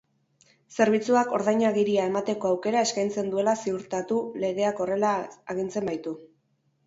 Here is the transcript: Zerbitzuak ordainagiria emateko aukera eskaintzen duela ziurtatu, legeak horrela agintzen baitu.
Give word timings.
Zerbitzuak 0.75 1.33
ordainagiria 1.39 2.07
emateko 2.11 2.49
aukera 2.53 2.81
eskaintzen 2.89 3.29
duela 3.35 3.55
ziurtatu, 3.67 4.17
legeak 4.45 4.83
horrela 4.87 5.11
agintzen 5.55 5.89
baitu. 5.91 6.15